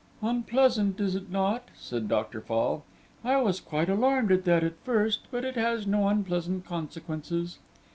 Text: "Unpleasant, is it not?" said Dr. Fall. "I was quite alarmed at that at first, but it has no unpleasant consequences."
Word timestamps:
"Unpleasant, 0.23 0.99
is 0.99 1.13
it 1.13 1.29
not?" 1.29 1.69
said 1.75 2.09
Dr. 2.09 2.41
Fall. 2.41 2.83
"I 3.23 3.37
was 3.39 3.61
quite 3.61 3.87
alarmed 3.87 4.31
at 4.31 4.45
that 4.45 4.63
at 4.63 4.79
first, 4.83 5.19
but 5.29 5.45
it 5.45 5.53
has 5.53 5.85
no 5.85 6.07
unpleasant 6.07 6.65
consequences." 6.65 7.59